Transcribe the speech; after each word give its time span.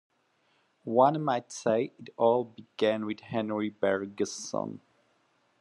One 0.85 1.23
might 1.23 1.51
say 1.51 1.93
it 1.99 2.09
all 2.17 2.43
began 2.45 3.05
with 3.05 3.19
Henri 3.19 3.69
Bergson. 3.69 4.81